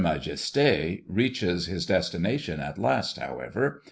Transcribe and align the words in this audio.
Majesté 0.01 1.03
reaches 1.07 1.67
his 1.67 1.85
destination 1.85 2.59
at 2.59 2.79
last, 2.79 3.19
however. 3.19 3.79